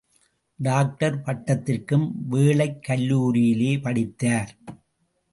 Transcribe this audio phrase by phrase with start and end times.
[0.55, 4.57] Doctor பட்டத்திற்கும் வேளைக் கல்லூரியிலேயே படித்தார்.